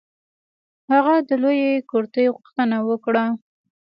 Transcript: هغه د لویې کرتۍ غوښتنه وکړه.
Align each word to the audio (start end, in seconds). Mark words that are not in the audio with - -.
هغه 0.91 1.13
د 1.29 1.31
لویې 1.43 1.71
کرتۍ 1.89 2.25
غوښتنه 2.35 2.77
وکړه. 2.89 3.25